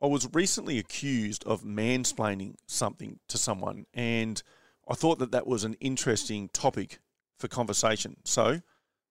I 0.00 0.06
was 0.06 0.28
recently 0.32 0.78
accused 0.78 1.42
of 1.44 1.62
mansplaining 1.62 2.54
something 2.66 3.18
to 3.26 3.36
someone, 3.36 3.86
and 3.92 4.40
I 4.88 4.94
thought 4.94 5.18
that 5.18 5.32
that 5.32 5.44
was 5.44 5.64
an 5.64 5.74
interesting 5.80 6.50
topic 6.50 7.00
for 7.36 7.48
conversation. 7.48 8.16
So, 8.24 8.60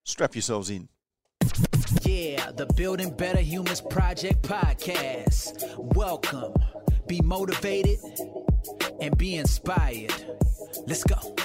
strap 0.05 0.33
yourselves 0.33 0.69
in. 0.69 0.87
Yeah, 2.03 2.51
the 2.51 2.67
Building 2.77 3.11
Better 3.11 3.41
Humans 3.41 3.81
Project 3.81 4.43
podcast. 4.43 5.77
Welcome. 5.77 6.53
Be 7.05 7.19
motivated 7.21 7.99
and 9.01 9.17
be 9.17 9.35
inspired. 9.35 10.13
Let's 10.85 11.03
go. 11.03 11.35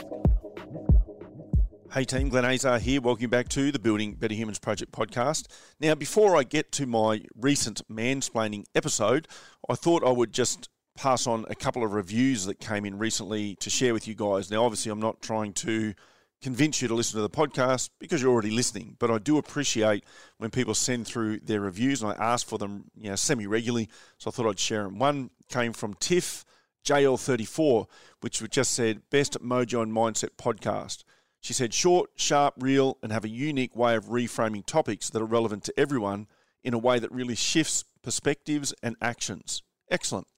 Hey 1.92 2.06
team, 2.06 2.30
Glenn 2.30 2.46
Azar 2.46 2.78
here. 2.78 3.02
Welcome 3.02 3.28
back 3.28 3.50
to 3.50 3.70
the 3.70 3.78
Building 3.78 4.14
Better 4.14 4.32
Humans 4.32 4.60
Project 4.60 4.92
podcast. 4.92 5.46
Now, 5.78 5.94
before 5.94 6.38
I 6.38 6.42
get 6.42 6.72
to 6.72 6.86
my 6.86 7.20
recent 7.36 7.86
mansplaining 7.86 8.64
episode, 8.74 9.28
I 9.68 9.74
thought 9.74 10.02
I 10.02 10.08
would 10.08 10.32
just 10.32 10.70
pass 10.96 11.26
on 11.26 11.44
a 11.50 11.54
couple 11.54 11.84
of 11.84 11.92
reviews 11.92 12.46
that 12.46 12.60
came 12.60 12.86
in 12.86 12.96
recently 12.96 13.56
to 13.56 13.68
share 13.68 13.92
with 13.92 14.08
you 14.08 14.14
guys. 14.14 14.50
Now, 14.50 14.64
obviously, 14.64 14.90
I'm 14.90 15.00
not 15.00 15.20
trying 15.20 15.52
to 15.52 15.92
convince 16.40 16.80
you 16.80 16.88
to 16.88 16.94
listen 16.94 17.18
to 17.18 17.20
the 17.20 17.28
podcast 17.28 17.90
because 17.98 18.22
you're 18.22 18.32
already 18.32 18.52
listening, 18.52 18.96
but 18.98 19.10
I 19.10 19.18
do 19.18 19.36
appreciate 19.36 20.02
when 20.38 20.48
people 20.48 20.72
send 20.72 21.06
through 21.06 21.40
their 21.40 21.60
reviews 21.60 22.02
and 22.02 22.10
I 22.10 22.14
ask 22.14 22.46
for 22.46 22.56
them 22.56 22.84
you 22.96 23.10
know, 23.10 23.16
semi 23.16 23.46
regularly, 23.46 23.90
so 24.16 24.30
I 24.30 24.32
thought 24.32 24.48
I'd 24.48 24.58
share 24.58 24.84
them. 24.84 24.98
One 24.98 25.28
came 25.50 25.74
from 25.74 25.92
Tiff 25.92 26.46
JL34, 26.86 27.84
which 28.22 28.42
just 28.50 28.72
said, 28.72 29.02
Best 29.10 29.42
Mojo 29.42 29.82
and 29.82 29.92
Mindset 29.92 30.30
podcast. 30.38 31.04
She 31.42 31.52
said, 31.52 31.74
short, 31.74 32.10
sharp, 32.14 32.54
real, 32.58 32.98
and 33.02 33.10
have 33.10 33.24
a 33.24 33.28
unique 33.28 33.74
way 33.74 33.96
of 33.96 34.06
reframing 34.06 34.64
topics 34.64 35.10
that 35.10 35.20
are 35.20 35.26
relevant 35.26 35.64
to 35.64 35.74
everyone 35.78 36.28
in 36.62 36.72
a 36.72 36.78
way 36.78 37.00
that 37.00 37.10
really 37.10 37.34
shifts 37.34 37.84
perspectives 38.00 38.72
and 38.80 38.94
actions. 39.02 39.62
Excellent. 39.90 40.28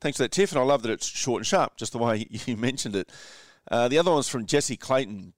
Thanks 0.00 0.18
for 0.18 0.22
that, 0.22 0.30
Tiff, 0.30 0.52
and 0.52 0.60
I 0.60 0.62
love 0.62 0.82
that 0.82 0.92
it's 0.92 1.06
short 1.06 1.40
and 1.40 1.46
sharp, 1.46 1.76
just 1.76 1.90
the 1.90 1.98
way 1.98 2.28
you 2.46 2.56
mentioned 2.56 2.94
it. 2.94 3.10
Uh, 3.68 3.88
the 3.88 3.98
other 3.98 4.12
one's 4.12 4.28
from 4.28 4.46
Jesse 4.46 4.76
Clayton. 4.76 5.34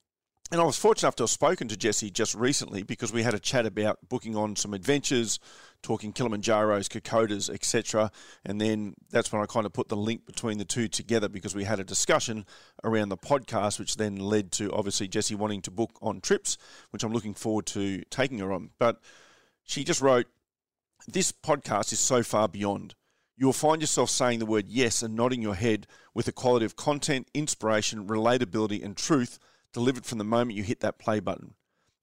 And 0.53 0.61
I 0.61 0.65
was 0.65 0.77
fortunate 0.77 1.07
enough 1.07 1.17
to 1.17 1.23
have 1.23 1.31
spoken 1.31 1.69
to 1.69 1.77
Jesse 1.77 2.11
just 2.11 2.35
recently 2.35 2.83
because 2.83 3.13
we 3.13 3.23
had 3.23 3.35
a 3.35 3.39
chat 3.39 3.67
about 3.67 4.01
booking 4.09 4.35
on 4.35 4.57
some 4.57 4.75
adventures, 4.75 5.39
talking 5.81 6.13
Kilimanjaros, 6.13 6.89
Kokodas, 6.89 7.49
etc. 7.49 8.11
And 8.45 8.61
then 8.61 8.95
that's 9.11 9.31
when 9.31 9.41
I 9.41 9.47
kind 9.47 9.65
of 9.65 9.73
put 9.73 9.89
the 9.89 9.97
link 9.97 10.27
between 10.27 10.59
the 10.59 10.65
two 10.65 10.89
together 10.89 11.29
because 11.29 11.55
we 11.55 11.63
had 11.63 11.79
a 11.79 11.85
discussion 11.85 12.47
around 12.83 13.11
the 13.11 13.17
podcast, 13.17 13.79
which 13.79 13.97
then 13.97 14.17
led 14.17 14.51
to 14.53 14.73
obviously 14.73 15.07
Jesse 15.07 15.37
wanting 15.37 15.63
to 15.63 15.71
book 15.71 15.93
on 16.03 16.21
trips, 16.21 16.59
which 16.91 17.05
I'm 17.05 17.13
looking 17.13 17.35
forward 17.35 17.67
to 17.67 18.03
taking 18.11 18.41
her 18.41 18.53
on. 18.53 18.71
But 18.77 19.01
she 19.63 19.85
just 19.85 20.01
wrote, 20.01 20.27
This 21.07 21.31
podcast 21.31 21.93
is 21.93 22.01
so 22.01 22.25
far 22.25 22.49
beyond. 22.49 22.97
You 23.37 23.47
will 23.47 23.53
find 23.53 23.81
yourself 23.81 24.11
saying 24.11 24.41
the 24.41 24.47
word 24.47 24.67
yes 24.67 25.01
and 25.01 25.15
nodding 25.15 25.43
your 25.43 25.55
head 25.55 25.87
with 26.13 26.27
the 26.27 26.33
quality 26.33 26.67
of 26.67 26.75
content, 26.75 27.29
inspiration, 27.35 28.09
relatability, 28.09 28.85
and 28.85 28.97
truth 28.97 29.39
delivered 29.73 30.07
from 30.07 30.19
the 30.19 30.25
moment 30.25 30.57
you 30.57 30.63
hit 30.63 30.81
that 30.81 30.99
play 30.99 31.21
button. 31.21 31.55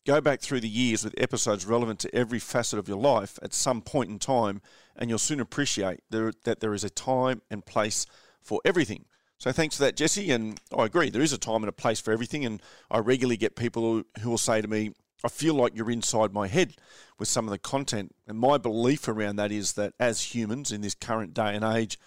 Go 0.06 0.22
back 0.22 0.40
through 0.40 0.62
the 0.62 0.70
years 0.70 1.04
with 1.04 1.14
episodes 1.18 1.66
relevant 1.66 2.00
to 2.00 2.16
every 2.16 2.40
facet 2.40 2.80
of 2.80 2.88
your 2.88 2.98
life 2.98 3.38
at 3.42 3.54
some 3.54 3.82
point 3.82 4.10
in 4.10 4.20
time, 4.20 4.62
and 4.96 5.10
you'll 5.10 5.20
soon 5.20 5.42
appreciate 5.42 6.00
there, 6.10 6.32
that 6.46 6.62
there 6.62 6.74
is 6.74 6.86
a 6.86 6.90
time 6.90 7.42
and 7.52 7.66
place 7.66 8.06
for 8.42 8.62
everything. 8.64 9.06
So 9.38 9.52
thanks 9.52 9.78
for 9.78 9.84
that, 9.84 9.96
Jesse. 9.96 10.32
And 10.32 10.60
I 10.76 10.86
agree, 10.86 11.10
there 11.10 11.22
is 11.22 11.34
a 11.34 11.38
time 11.38 11.62
and 11.62 11.70
a 11.70 11.74
place 11.74 12.00
for 12.00 12.12
everything. 12.12 12.46
And 12.46 12.62
I 12.90 13.00
regularly 13.00 13.38
get 13.38 13.56
people 13.56 13.84
who, 13.84 14.06
who 14.22 14.30
will 14.30 14.38
say 14.38 14.62
to 14.62 14.68
me, 14.68 14.94
I 15.24 15.30
feel 15.30 15.54
like 15.54 15.76
you're 15.76 15.92
inside 15.92 16.34
my 16.34 16.48
head 16.48 16.76
with 17.20 17.28
some 17.28 17.46
of 17.46 17.52
the 17.52 17.60
content. 17.60 18.16
And 18.28 18.40
my 18.40 18.58
belief 18.58 19.08
around 19.08 19.36
that 19.36 19.52
is 19.52 19.74
that 19.74 19.94
as 20.00 20.34
humans 20.34 20.72
in 20.72 20.82
this 20.82 20.96
current 20.96 21.34
day 21.34 21.56
and 21.56 21.64
age, 21.64 22.00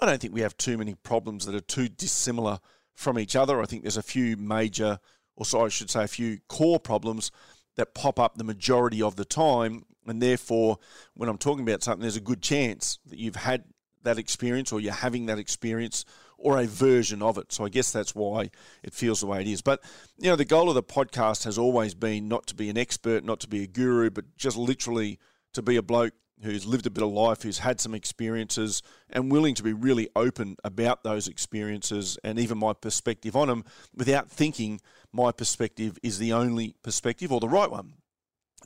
I 0.00 0.06
don't 0.06 0.20
think 0.20 0.34
we 0.34 0.40
have 0.40 0.56
too 0.56 0.76
many 0.76 0.94
problems 0.94 1.46
that 1.46 1.54
are 1.54 1.60
too 1.60 1.88
dissimilar 1.88 2.58
from 2.94 3.18
each 3.18 3.36
other. 3.36 3.60
I 3.60 3.66
think 3.66 3.82
there's 3.82 3.96
a 3.96 4.02
few 4.02 4.36
major, 4.36 4.98
or 5.36 5.44
so 5.44 5.64
I 5.64 5.68
should 5.68 5.90
say, 5.90 6.04
a 6.04 6.08
few 6.08 6.38
core 6.48 6.80
problems 6.80 7.30
that 7.76 7.94
pop 7.94 8.20
up 8.20 8.36
the 8.36 8.44
majority 8.44 9.02
of 9.02 9.16
the 9.16 9.24
time. 9.24 9.84
And 10.06 10.20
therefore, 10.20 10.78
when 11.14 11.28
I'm 11.28 11.38
talking 11.38 11.66
about 11.66 11.82
something, 11.82 12.02
there's 12.02 12.16
a 12.16 12.20
good 12.20 12.42
chance 12.42 12.98
that 13.06 13.18
you've 13.18 13.36
had 13.36 13.64
that 14.02 14.18
experience 14.18 14.70
or 14.70 14.80
you're 14.80 14.92
having 14.92 15.26
that 15.26 15.38
experience 15.38 16.04
or 16.36 16.58
a 16.58 16.66
version 16.66 17.22
of 17.22 17.38
it. 17.38 17.52
So 17.52 17.64
I 17.64 17.70
guess 17.70 17.90
that's 17.90 18.14
why 18.14 18.50
it 18.82 18.92
feels 18.92 19.20
the 19.20 19.26
way 19.26 19.40
it 19.40 19.48
is. 19.48 19.62
But, 19.62 19.82
you 20.18 20.28
know, 20.28 20.36
the 20.36 20.44
goal 20.44 20.68
of 20.68 20.74
the 20.74 20.82
podcast 20.82 21.44
has 21.44 21.56
always 21.56 21.94
been 21.94 22.28
not 22.28 22.46
to 22.48 22.54
be 22.54 22.68
an 22.68 22.76
expert, 22.76 23.24
not 23.24 23.40
to 23.40 23.48
be 23.48 23.62
a 23.62 23.66
guru, 23.66 24.10
but 24.10 24.36
just 24.36 24.56
literally 24.58 25.18
to 25.54 25.62
be 25.62 25.76
a 25.76 25.82
bloke 25.82 26.12
who's 26.42 26.66
lived 26.66 26.86
a 26.86 26.90
bit 26.90 27.02
of 27.02 27.10
life, 27.10 27.42
who's 27.42 27.58
had 27.58 27.80
some 27.80 27.94
experiences, 27.94 28.82
and 29.10 29.30
willing 29.30 29.54
to 29.54 29.62
be 29.62 29.72
really 29.72 30.08
open 30.16 30.56
about 30.64 31.02
those 31.02 31.28
experiences 31.28 32.18
and 32.24 32.38
even 32.38 32.58
my 32.58 32.72
perspective 32.72 33.36
on 33.36 33.48
them 33.48 33.64
without 33.94 34.30
thinking 34.30 34.80
my 35.12 35.30
perspective 35.32 35.98
is 36.02 36.18
the 36.18 36.32
only 36.32 36.74
perspective 36.82 37.32
or 37.32 37.40
the 37.40 37.48
right 37.48 37.70
one. 37.70 37.94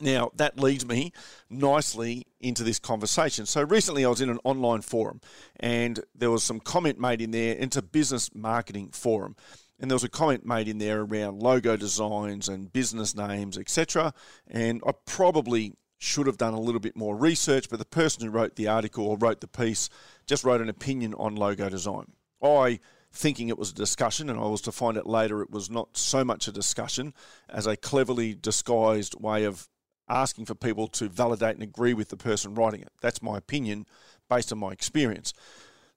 Now, 0.01 0.31
that 0.37 0.59
leads 0.59 0.87
me 0.87 1.13
nicely 1.51 2.27
into 2.41 2.63
this 2.63 2.79
conversation. 2.79 3.47
So, 3.47 3.63
recently 3.63 4.05
I 4.05 4.09
was 4.09 4.21
in 4.21 4.31
an 4.31 4.39
online 4.45 4.83
forum 4.83 5.21
and 5.59 6.01
there 6.15 6.31
was 6.31 6.43
some 6.43 6.61
comment 6.61 6.99
made 7.01 7.21
in 7.21 7.33
there. 7.33 7.57
It's 7.59 7.77
a 7.77 7.83
business 7.83 8.31
marketing 8.35 8.91
forum. 8.93 9.37
And 9.81 9.91
there 9.91 9.95
was 9.95 10.05
a 10.05 10.09
comment 10.09 10.45
made 10.45 10.67
in 10.67 10.79
there 10.79 11.03
around 11.03 11.41
logo 11.41 11.77
designs 11.77 12.49
and 12.49 12.73
business 12.73 13.15
names, 13.15 13.57
etc. 13.57 14.13
And 14.49 14.83
I 14.87 14.93
probably 15.07 15.75
should 15.99 16.27
have 16.27 16.39
done 16.39 16.55
a 16.55 16.61
little 16.61 16.81
bit 16.81 16.97
more 16.97 17.17
research, 17.17 17.69
but 17.69 17.79
the 17.79 17.85
person 17.85 18.25
who 18.25 18.31
wrote 18.31 18.57
the 18.57 18.69
article 18.69 19.07
or 19.07 19.19
wrote 19.19 19.41
the 19.41 19.49
piece 19.49 19.89
just 20.27 20.45
wrote 20.45 20.61
an 20.61 20.69
opinion 20.69 21.13
on 21.15 21.35
logo 21.35 21.69
design. 21.69 22.13
I, 22.43 22.79
thinking 23.13 23.49
it 23.49 23.59
was 23.59 23.71
a 23.71 23.75
discussion, 23.75 24.31
and 24.31 24.39
I 24.39 24.47
was 24.47 24.61
to 24.63 24.73
find 24.73 24.97
out 24.97 25.07
later 25.07 25.43
it 25.43 25.51
was 25.51 25.69
not 25.69 25.97
so 25.97 26.25
much 26.25 26.47
a 26.47 26.53
discussion 26.53 27.15
as 27.49 27.67
a 27.67 27.77
cleverly 27.77 28.35
disguised 28.35 29.21
way 29.21 29.45
of 29.45 29.69
asking 30.09 30.47
for 30.47 30.55
people 30.55 30.87
to 30.89 31.09
validate 31.09 31.55
and 31.55 31.63
agree 31.63 31.95
with 31.95 32.09
the 32.09 32.17
person 32.17 32.55
writing 32.55 32.81
it. 32.81 32.93
That's 33.03 33.21
my 33.21 33.37
opinion 33.37 33.87
based 34.31 34.53
on 34.53 34.59
my 34.59 34.71
experience. 34.71 35.35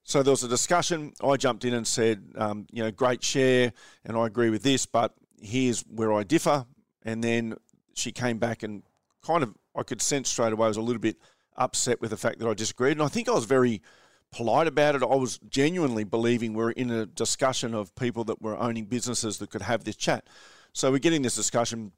So 0.04 0.22
there 0.22 0.32
was 0.32 0.42
a 0.42 0.48
discussion. 0.48 1.12
I 1.22 1.36
jumped 1.36 1.64
in 1.64 1.74
and 1.74 1.86
said, 1.86 2.32
um, 2.36 2.66
you 2.72 2.82
know, 2.82 2.90
great 2.90 3.22
share, 3.22 3.72
and 4.04 4.16
I 4.16 4.26
agree 4.26 4.50
with 4.50 4.64
this, 4.64 4.84
but 4.84 5.14
here's 5.40 5.82
where 5.82 6.12
I 6.12 6.24
differ. 6.24 6.66
And 7.04 7.22
then 7.22 7.54
she 7.94 8.10
came 8.10 8.38
back 8.38 8.62
and 8.62 8.82
kind 9.24 9.42
of 9.42 9.54
I 9.74 9.82
could 9.82 10.02
sense 10.02 10.28
straight 10.28 10.52
away 10.52 10.66
I 10.66 10.68
was 10.68 10.76
a 10.76 10.82
little 10.82 11.00
bit 11.00 11.16
upset 11.56 12.00
with 12.00 12.10
the 12.10 12.16
fact 12.16 12.38
that 12.38 12.48
I 12.48 12.54
disagreed. 12.54 12.92
And 12.92 13.02
I 13.02 13.08
think 13.08 13.28
I 13.28 13.32
was 13.32 13.44
very 13.44 13.82
polite 14.30 14.66
about 14.66 14.94
it. 14.94 15.02
I 15.02 15.06
was 15.06 15.38
genuinely 15.48 16.04
believing 16.04 16.54
we 16.54 16.64
are 16.64 16.70
in 16.70 16.90
a 16.90 17.06
discussion 17.06 17.74
of 17.74 17.94
people 17.94 18.24
that 18.24 18.40
were 18.40 18.56
owning 18.56 18.86
businesses 18.86 19.38
that 19.38 19.50
could 19.50 19.62
have 19.62 19.84
this 19.84 19.96
chat. 19.96 20.26
So 20.72 20.90
we're 20.90 20.98
getting 20.98 21.22
this 21.22 21.36
discussion. 21.36 21.92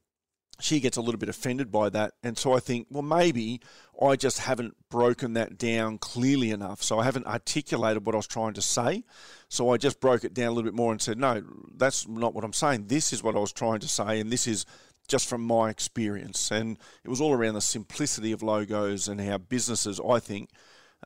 She 0.61 0.81
gets 0.81 0.97
a 0.97 1.01
little 1.01 1.19
bit 1.19 1.29
offended 1.29 1.71
by 1.71 1.89
that. 1.91 2.15
And 2.23 2.37
so 2.37 2.53
I 2.53 2.61
think, 2.61 2.89
well, 2.91 3.03
maybe 3.03 3.61
I 4.01 4.17
just 4.17 4.41
haven't 4.41 4.75
broken 4.89 5.35
that 5.35 5.59
down 5.59 5.99
clearly 5.99 6.51
enough. 6.51 6.83
So 6.83 6.99
I 6.99 7.05
haven't 7.05 7.27
articulated 7.27 8.05
what 8.05 8.15
I 8.15 8.19
was 8.19 8.27
trying 8.27 8.55
to 8.55 8.63
say. 8.63 9.05
So 9.49 9.71
I 9.71 9.77
just 9.77 10.01
broke 10.01 10.25
it 10.25 10.35
down 10.35 10.49
a 10.49 10.51
little 10.51 10.69
bit 10.69 10.77
more 10.77 10.93
and 10.93 11.01
said, 11.01 11.19
no, 11.19 11.43
that's 11.77 12.09
not 12.09 12.35
what 12.35 12.45
I'm 12.45 12.53
saying. 12.53 12.87
This 12.87 13.13
is 13.13 13.23
what 13.23 13.37
I 13.37 13.41
was 13.41 13.53
trying 13.53 13.81
to 13.81 13.89
say. 13.89 14.21
And 14.21 14.31
this 14.31 14.47
is 14.47 14.65
just 15.09 15.29
from 15.29 15.43
my 15.45 15.71
experience. 15.71 16.51
And 16.51 16.79
it 17.03 17.09
was 17.09 17.21
all 17.21 17.33
around 17.33 17.55
the 17.55 17.61
simplicity 17.61 18.33
of 18.33 18.43
logos 18.43 19.09
and 19.09 19.21
how 19.21 19.39
businesses, 19.39 20.01
I 20.07 20.19
think, 20.19 20.51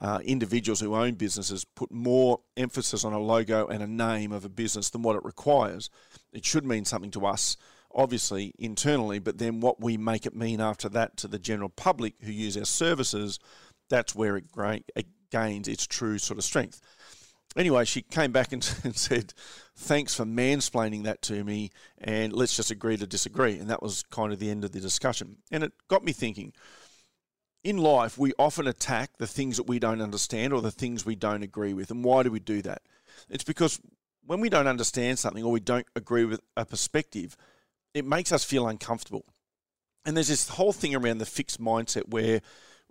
uh, 0.01 0.21
individuals 0.25 0.81
who 0.81 0.95
own 0.95 1.15
businesses 1.15 1.65
put 1.65 1.91
more 1.91 2.41
emphasis 2.57 3.05
on 3.05 3.13
a 3.13 3.19
logo 3.19 3.67
and 3.67 3.83
a 3.83 3.87
name 3.87 4.31
of 4.31 4.45
a 4.45 4.49
business 4.49 4.91
than 4.91 5.03
what 5.03 5.17
it 5.17 5.25
requires. 5.25 5.91
It 6.33 6.45
should 6.45 6.65
mean 6.65 6.85
something 6.85 7.11
to 7.13 7.27
us, 7.27 7.57
obviously, 7.93 8.55
internally, 8.59 9.19
but 9.19 9.39
then 9.39 9.61
what 9.61 9.81
we 9.81 9.97
make 9.97 10.25
it 10.25 10.37
mean 10.37 10.61
after 10.61 10.89
that 10.91 11.17
to 11.19 11.29
the 11.29 11.39
general 11.39 11.69
public 11.69 12.15
who 12.23 12.31
use 12.31 12.57
our 12.57 12.65
services, 12.65 13.41
that's 13.89 14.15
where 14.15 14.37
it, 14.37 14.45
it 14.95 15.07
gains 15.31 15.67
its 15.67 15.87
true 15.87 16.19
sort 16.19 16.39
of 16.39 16.45
strength 16.45 16.81
anyway, 17.59 17.85
she 17.85 18.03
came 18.03 18.33
back 18.33 18.53
and, 18.53 18.75
and, 18.85 18.97
said, 18.97 19.35
Thanks 19.77 20.15
for 20.15 20.25
mansplaining 20.25 21.05
that 21.05 21.23
to 21.23 21.45
me, 21.45 21.71
and 21.99 22.33
let's 22.33 22.57
just 22.57 22.71
agree 22.71 22.97
to 22.97 23.07
disagree. 23.07 23.59
And 23.59 23.69
that 23.71 23.83
was 23.83 24.03
kind 24.11 24.33
of 24.33 24.39
the 24.39 24.51
end 24.51 24.65
of 24.65 24.73
the 24.73 24.81
discussion. 24.81 25.37
And 25.51 25.63
it 25.63 25.73
got 25.89 26.05
me 26.05 26.13
thinking 26.13 26.53
in 27.65 27.77
life, 27.77 28.17
we 28.17 28.33
often 28.39 28.67
attack 28.67 29.19
the 29.19 29.27
things 29.27 29.57
that 29.57 29.67
we 29.67 29.79
don't 29.79 30.01
understand 30.01 30.53
or 30.53 30.63
the 30.63 30.71
things 30.71 31.05
we 31.05 31.17
don't 31.17 31.43
agree 31.43 31.75
with. 31.75 31.91
And 31.91 32.05
why 32.05 32.23
do 32.23 32.31
we 32.31 32.41
do 32.41 32.63
that? 32.63 32.83
It's 33.29 33.45
because 33.45 33.81
when 34.25 34.41
we 34.41 34.49
don't 34.49 34.67
understand 34.67 35.19
something 35.19 35.43
or 35.43 35.51
we 35.51 35.61
don't 35.61 35.87
agree 35.97 36.25
with 36.25 36.41
a 36.57 36.65
perspective, 36.65 37.37
it 37.95 38.05
makes 38.05 38.33
us 38.33 38.45
feel 38.45 38.69
uncomfortable. 38.69 39.25
And 40.05 40.17
there's 40.17 40.29
this 40.29 40.49
whole 40.49 40.73
thing 40.73 40.95
around 40.95 41.19
the 41.19 41.27
fixed 41.27 41.61
mindset 41.61 42.09
where 42.09 42.41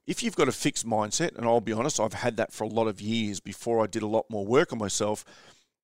if 0.08 0.24
you've 0.24 0.38
got 0.38 0.48
a 0.48 0.54
fixed 0.54 0.88
mindset, 0.88 1.38
and 1.38 1.46
I'll 1.46 1.62
be 1.62 1.74
honest, 1.74 2.00
I've 2.00 2.14
had 2.14 2.38
that 2.38 2.54
for 2.54 2.64
a 2.64 2.70
lot 2.70 2.88
of 2.88 3.02
years 3.02 3.40
before 3.42 3.84
I 3.84 3.88
did 3.88 4.02
a 4.02 4.08
lot 4.08 4.26
more 4.30 4.46
work 4.46 4.72
on 4.72 4.80
myself. 4.80 5.26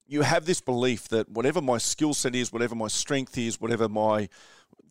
You 0.08 0.22
have 0.22 0.46
this 0.46 0.62
belief 0.62 1.10
that 1.10 1.30
whatever 1.30 1.62
my 1.62 1.78
skill 1.78 2.14
set 2.14 2.34
is, 2.34 2.52
whatever 2.52 2.74
my 2.74 2.88
strength 2.88 3.38
is, 3.38 3.60
whatever 3.60 3.90
my 3.90 4.30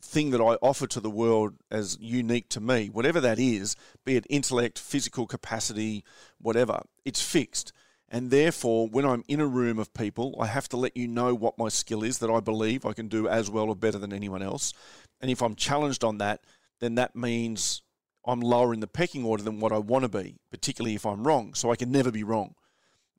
thing 0.01 0.31
that 0.31 0.41
I 0.41 0.55
offer 0.61 0.85
to 0.87 0.99
the 0.99 1.09
world 1.09 1.53
as 1.71 1.97
unique 1.99 2.49
to 2.49 2.61
me, 2.61 2.89
whatever 2.89 3.19
that 3.21 3.39
is, 3.39 3.75
be 4.05 4.15
it 4.15 4.27
intellect, 4.29 4.77
physical 4.77 5.25
capacity, 5.25 6.03
whatever, 6.39 6.81
it's 7.05 7.21
fixed. 7.21 7.73
And 8.09 8.29
therefore, 8.29 8.87
when 8.87 9.05
I'm 9.05 9.23
in 9.27 9.39
a 9.39 9.47
room 9.47 9.79
of 9.79 9.93
people, 9.93 10.35
I 10.39 10.45
have 10.45 10.69
to 10.69 10.77
let 10.77 10.95
you 10.95 11.07
know 11.07 11.33
what 11.33 11.57
my 11.57 11.69
skill 11.69 12.03
is 12.03 12.19
that 12.19 12.29
I 12.29 12.39
believe 12.39 12.85
I 12.85 12.93
can 12.93 13.07
do 13.07 13.27
as 13.27 13.49
well 13.49 13.69
or 13.69 13.75
better 13.75 13.97
than 13.97 14.13
anyone 14.13 14.43
else. 14.43 14.73
And 15.19 15.31
if 15.31 15.41
I'm 15.41 15.55
challenged 15.55 16.03
on 16.03 16.19
that, 16.19 16.41
then 16.79 16.95
that 16.95 17.15
means 17.15 17.82
I'm 18.25 18.41
lower 18.41 18.73
in 18.73 18.79
the 18.79 18.87
pecking 18.87 19.25
order 19.25 19.43
than 19.43 19.59
what 19.59 19.71
I 19.71 19.79
want 19.79 20.03
to 20.03 20.09
be, 20.09 20.37
particularly 20.49 20.95
if 20.95 21.05
I'm 21.05 21.27
wrong. 21.27 21.53
So 21.53 21.71
I 21.71 21.75
can 21.75 21.91
never 21.91 22.11
be 22.11 22.23
wrong. 22.23 22.55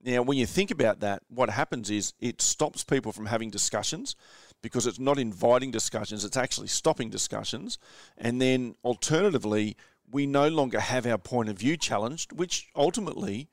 Now, 0.02 0.20
when 0.22 0.36
you 0.36 0.46
think 0.46 0.70
about 0.70 1.00
that, 1.00 1.22
what 1.28 1.48
happens 1.48 1.90
is 1.90 2.12
it 2.20 2.42
stops 2.42 2.84
people 2.84 3.12
from 3.12 3.26
having 3.26 3.50
discussions 3.50 4.14
because 4.60 4.86
it's 4.86 4.98
not 4.98 5.18
inviting 5.18 5.70
discussions, 5.70 6.24
it's 6.24 6.36
actually 6.36 6.68
stopping 6.68 7.10
discussions. 7.10 7.78
And 8.16 8.40
then 8.40 8.74
alternatively, 8.84 9.76
we 10.10 10.26
no 10.26 10.48
longer 10.48 10.80
have 10.80 11.06
our 11.06 11.18
point 11.18 11.48
of 11.48 11.58
view 11.58 11.76
challenged, 11.76 12.32
which 12.32 12.68
ultimately 12.76 13.48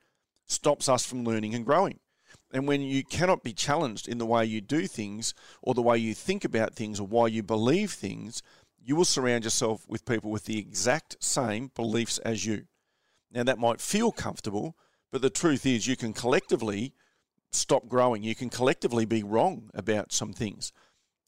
stops 0.46 0.90
us 0.90 1.06
from 1.06 1.24
learning 1.24 1.56
and 1.56 1.66
growing. 1.66 2.00
And 2.54 2.68
when 2.68 2.82
you 2.82 3.04
cannot 3.04 3.44
be 3.44 3.54
challenged 3.54 4.08
in 4.08 4.18
the 4.18 4.26
way 4.26 4.46
you 4.46 4.60
do 4.60 4.88
things 4.88 5.34
or 5.62 5.74
the 5.74 5.82
way 5.82 5.98
you 5.98 6.14
think 6.14 6.44
about 6.44 6.76
things 6.76 7.00
or 7.00 7.08
why 7.08 7.28
you 7.28 7.44
believe 7.44 7.92
things, 7.92 8.42
you 8.84 8.96
will 8.96 9.06
surround 9.06 9.44
yourself 9.44 9.88
with 9.88 10.06
people 10.06 10.32
with 10.32 10.46
the 10.46 10.58
exact 10.58 11.18
same 11.24 11.72
beliefs 11.76 12.18
as 12.20 12.46
you. 12.46 12.66
Now, 13.32 13.44
that 13.44 13.60
might 13.60 13.80
feel 13.80 14.12
comfortable, 14.12 14.76
but 15.12 15.22
the 15.22 15.30
truth 15.30 15.66
is, 15.66 15.88
you 15.88 15.96
can 15.96 16.14
collectively 16.14 16.94
stop 17.52 17.88
growing. 17.88 18.24
You 18.24 18.36
can 18.36 18.50
collectively 18.50 19.06
be 19.06 19.24
wrong 19.24 19.70
about 19.74 20.12
some 20.12 20.34
things, 20.34 20.74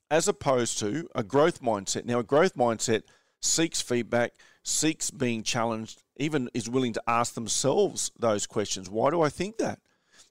as 0.09 0.27
opposed 0.27 0.79
to 0.79 1.09
a 1.15 1.23
growth 1.23 1.61
mindset. 1.61 2.05
Now, 2.05 2.19
a 2.19 2.23
growth 2.23 2.55
mindset 2.55 3.03
seeks 3.41 3.81
feedback, 3.81 4.33
seeks 4.63 5.11
being 5.11 5.43
challenged, 5.43 6.03
even 6.17 6.49
is 6.53 6.69
willing 6.69 6.93
to 6.93 7.03
ask 7.07 7.33
themselves 7.33 8.11
those 8.17 8.47
questions. 8.47 8.89
Why 8.89 9.09
do 9.09 9.21
I 9.21 9.29
think 9.29 9.57
that? 9.57 9.79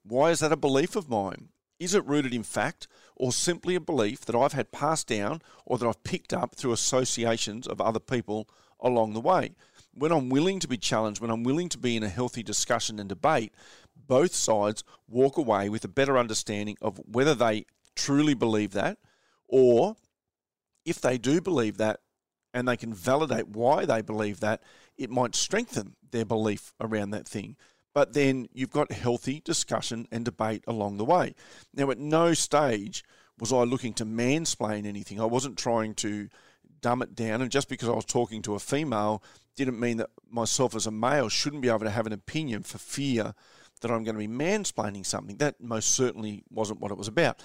Why 0.03 0.31
is 0.31 0.41
that 0.41 0.53
a 0.53 0.57
belief 0.57 0.97
of 0.97 1.09
mine? 1.09 1.49
Is 1.83 1.95
it 1.95 2.07
rooted 2.07 2.33
in 2.33 2.45
fact 2.45 2.87
or 3.17 3.33
simply 3.33 3.75
a 3.75 3.81
belief 3.81 4.21
that 4.27 4.37
I've 4.37 4.53
had 4.53 4.71
passed 4.71 5.09
down 5.09 5.43
or 5.67 5.79
that 5.79 5.87
I've 5.89 6.05
picked 6.05 6.33
up 6.33 6.55
through 6.55 6.71
associations 6.71 7.67
of 7.67 7.81
other 7.81 7.99
people 7.99 8.49
along 8.79 9.15
the 9.15 9.21
way? 9.21 9.57
When 9.93 10.13
I'm 10.13 10.29
willing 10.29 10.61
to 10.61 10.69
be 10.69 10.77
challenged, 10.77 11.21
when 11.21 11.33
I'm 11.33 11.43
willing 11.43 11.69
to 11.71 11.79
be 11.79 11.97
in 11.97 12.05
a 12.05 12.09
healthy 12.09 12.45
discussion 12.45 13.01
and 13.01 13.09
debate, 13.09 13.53
both 13.97 14.33
sides 14.33 14.85
walk 15.09 15.37
away 15.37 15.69
with 15.69 15.85
a 15.85 15.89
better 15.89 16.17
understanding 16.17 16.77
of 16.81 17.01
whether 17.05 17.35
they 17.35 17.67
truly 17.97 18.35
believe 18.35 18.71
that 18.75 18.99
or 19.49 19.97
if 20.85 21.01
they 21.01 21.19
do 21.19 21.41
believe 21.41 21.79
that 21.79 21.99
and 22.55 22.69
they 22.69 22.77
can 22.77 22.95
validate 22.95 23.49
why 23.49 23.87
they 23.87 24.03
believe 24.03 24.39
that, 24.39 24.63
it 24.97 25.11
might 25.11 25.35
strengthen 25.35 25.97
their 26.13 26.25
belief 26.25 26.75
around 26.81 27.11
that 27.11 27.27
thing 27.27 27.57
but 27.95 28.13
then 28.13 28.49
you've 28.53 28.71
got 28.71 28.93
healthy 28.93 29.41
discussion 29.45 30.07
and 30.11 30.25
debate 30.25 30.65
along 30.67 30.97
the 30.97 31.05
way. 31.05 31.35
Now, 31.75 31.91
at 31.91 31.99
no 31.99 32.35
stage 32.35 33.05
was 33.39 33.53
I 33.53 33.63
looking 33.65 33.93
to 33.95 34.07
mansplain 34.07 34.87
anything. 34.87 35.21
I 35.21 35.25
wasn't 35.25 35.59
trying 35.59 35.95
to 35.97 36.29
dumb 36.81 37.03
it 37.03 37.15
down, 37.15 37.43
and 37.43 37.51
just 37.51 37.69
because 37.69 37.89
I 37.89 37.93
was 37.93 38.05
talking 38.05 38.43
to 38.43 38.55
a 38.55 38.59
female 38.59 39.23
didn't 39.57 39.81
mean 39.81 39.99
that 39.99 40.11
myself 40.31 40.75
as 40.75 40.87
a 40.87 40.91
male 40.91 41.29
shouldn't 41.29 41.63
be 41.63 41.69
able 41.69 41.81
to 41.81 41.91
have 41.91 42.07
an 42.07 42.13
opinion 42.13 42.63
for 42.63 42.79
fear 42.79 43.35
that 43.81 43.91
I'm 43.91 44.05
going 44.05 44.15
to 44.15 44.27
be 44.27 44.29
mansplaining 44.29 45.05
something. 45.05 45.37
That 45.37 45.61
most 45.61 45.91
certainly 45.91 46.43
wasn't 46.51 46.81
what 46.81 46.91
it 46.91 46.99
was 46.99 47.09
about. 47.09 47.43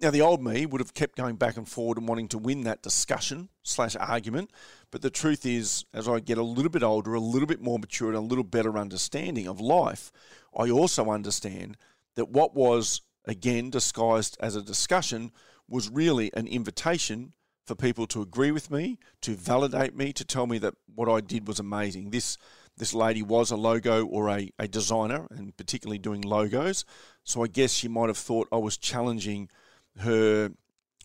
Now, 0.00 0.10
the 0.10 0.20
old 0.20 0.42
me 0.42 0.66
would 0.66 0.80
have 0.80 0.92
kept 0.92 1.16
going 1.16 1.36
back 1.36 1.56
and 1.56 1.68
forward 1.68 1.98
and 1.98 2.08
wanting 2.08 2.28
to 2.28 2.38
win 2.38 2.62
that 2.62 2.82
discussion 2.82 3.48
slash 3.62 3.96
argument. 3.96 4.50
But 4.90 5.02
the 5.02 5.10
truth 5.10 5.46
is, 5.46 5.84
as 5.94 6.08
I 6.08 6.20
get 6.20 6.36
a 6.36 6.42
little 6.42 6.70
bit 6.70 6.82
older, 6.82 7.14
a 7.14 7.20
little 7.20 7.46
bit 7.46 7.62
more 7.62 7.78
mature, 7.78 8.08
and 8.08 8.16
a 8.16 8.20
little 8.20 8.44
better 8.44 8.76
understanding 8.76 9.46
of 9.46 9.60
life, 9.60 10.10
I 10.56 10.68
also 10.68 11.10
understand 11.10 11.76
that 12.16 12.28
what 12.28 12.54
was, 12.54 13.02
again, 13.24 13.70
disguised 13.70 14.36
as 14.40 14.56
a 14.56 14.62
discussion 14.62 15.30
was 15.68 15.88
really 15.88 16.30
an 16.34 16.48
invitation 16.48 17.32
for 17.64 17.74
people 17.74 18.06
to 18.08 18.20
agree 18.20 18.50
with 18.50 18.70
me, 18.70 18.98
to 19.22 19.34
validate 19.34 19.96
me, 19.96 20.12
to 20.12 20.24
tell 20.24 20.46
me 20.46 20.58
that 20.58 20.74
what 20.94 21.08
I 21.08 21.20
did 21.20 21.48
was 21.48 21.58
amazing. 21.58 22.10
This 22.10 22.36
this 22.76 22.92
lady 22.92 23.22
was 23.22 23.52
a 23.52 23.56
logo 23.56 24.04
or 24.04 24.28
a, 24.28 24.50
a 24.58 24.66
designer, 24.66 25.28
and 25.30 25.56
particularly 25.56 25.98
doing 25.98 26.22
logos. 26.22 26.84
So 27.22 27.44
I 27.44 27.46
guess 27.46 27.72
she 27.72 27.86
might 27.86 28.08
have 28.08 28.18
thought 28.18 28.48
I 28.50 28.56
was 28.56 28.76
challenging 28.76 29.48
her 29.98 30.50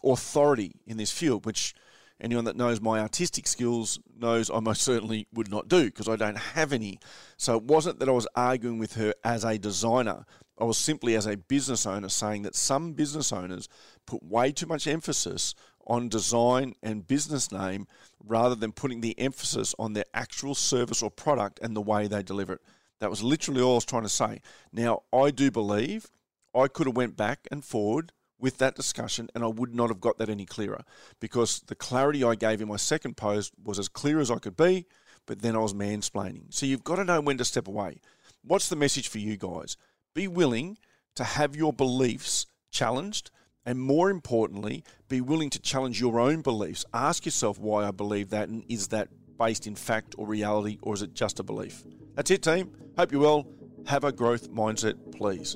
authority 0.04 0.74
in 0.88 0.98
this 0.98 1.12
field, 1.12 1.46
which 1.46 1.74
anyone 2.22 2.46
that 2.46 2.56
knows 2.56 2.82
my 2.82 3.00
artistic 3.00 3.48
skills 3.48 4.00
knows 4.18 4.50
I 4.50 4.60
most 4.60 4.82
certainly 4.82 5.28
would 5.34 5.50
not 5.50 5.68
do 5.68 5.86
because 5.86 6.10
I 6.10 6.16
don't 6.16 6.38
have 6.38 6.74
any. 6.74 7.00
So 7.38 7.56
it 7.58 7.64
wasn't 7.64 8.00
that 8.00 8.10
I 8.10 8.14
was 8.14 8.28
arguing 8.36 8.80
with 8.80 8.96
her 8.96 9.14
as 9.24 9.44
a 9.44 9.58
designer. 9.58 10.26
I 10.58 10.66
was 10.66 10.78
simply 10.78 11.16
as 11.16 11.26
a 11.26 11.38
business 11.38 11.86
owner 11.86 12.10
saying 12.10 12.42
that 12.44 12.56
some 12.56 12.94
business 12.94 13.32
owners 13.32 13.70
put 14.06 14.22
way 14.24 14.52
too 14.52 14.68
much 14.68 14.88
emphasis 14.88 15.56
on 15.88 16.10
design 16.10 16.74
and 16.84 17.08
business 17.08 17.52
name 17.52 17.88
rather 18.24 18.56
than 18.56 18.72
putting 18.72 19.02
the 19.02 19.18
emphasis 19.20 19.74
on 19.80 19.94
their 19.94 20.06
actual 20.14 20.54
service 20.54 21.02
or 21.02 21.10
product 21.10 21.60
and 21.62 21.76
the 21.76 21.82
way 21.82 22.08
they 22.08 22.22
deliver 22.22 22.54
it. 22.54 22.62
That 23.00 23.10
was 23.10 23.24
literally 23.24 23.62
all 23.62 23.72
I 23.72 23.76
was 23.76 23.86
trying 23.86 24.04
to 24.04 24.10
say. 24.10 24.42
Now, 24.74 25.04
I 25.14 25.32
do 25.32 25.50
believe 25.50 26.08
I 26.54 26.68
could 26.68 26.88
have 26.88 26.98
went 26.98 27.16
back 27.16 27.48
and 27.50 27.64
forward 27.64 28.12
with 28.40 28.58
that 28.58 28.76
discussion, 28.76 29.30
and 29.36 29.44
I 29.44 29.48
would 29.48 29.76
not 29.76 29.90
have 29.90 30.00
got 30.00 30.18
that 30.18 30.30
any 30.30 30.46
clearer 30.46 30.84
because 31.20 31.60
the 31.68 31.76
clarity 31.76 32.24
I 32.24 32.36
gave 32.36 32.62
in 32.62 32.68
my 32.68 32.78
second 32.78 33.18
post 33.18 33.54
was 33.64 33.80
as 33.80 33.90
clear 33.90 34.20
as 34.20 34.32
I 34.32 34.38
could 34.38 34.56
be, 34.56 34.86
but 35.26 35.42
then 35.42 35.56
I 35.56 35.60
was 35.60 35.74
mansplaining. 35.74 36.54
So 36.54 36.66
you've 36.66 36.84
got 36.84 36.96
to 36.96 37.04
know 37.04 37.22
when 37.22 37.38
to 37.38 37.46
step 37.46 37.68
away. 37.68 38.00
What's 38.44 38.70
the 38.70 38.76
message 38.76 39.10
for 39.10 39.20
you 39.20 39.38
guys? 39.38 39.78
Be 40.14 40.28
willing 40.28 40.78
to 41.16 41.24
have 41.24 41.56
your 41.56 41.74
beliefs 41.74 42.46
challenged, 42.72 43.30
and 43.66 43.80
more 43.80 44.10
importantly, 44.10 44.84
be 45.10 45.22
willing 45.22 45.50
to 45.52 45.60
challenge 45.60 46.00
your 46.00 46.20
own 46.20 46.42
beliefs. 46.42 46.86
Ask 46.94 47.26
yourself 47.26 47.60
why 47.60 47.86
I 47.86 47.92
believe 47.92 48.30
that, 48.30 48.48
and 48.50 48.64
is 48.70 48.88
that 48.88 49.10
based 49.38 49.68
in 49.68 49.76
fact 49.76 50.16
or 50.18 50.26
reality, 50.26 50.78
or 50.82 50.94
is 50.94 51.02
it 51.02 51.14
just 51.14 51.40
a 51.40 51.44
belief? 51.44 51.84
That's 52.16 52.32
it, 52.32 52.42
team. 52.42 52.72
Hope 52.98 53.12
you're 53.12 53.22
well. 53.22 53.48
Have 53.86 54.04
a 54.04 54.12
growth 54.12 54.50
mindset, 54.52 55.16
please. 55.16 55.56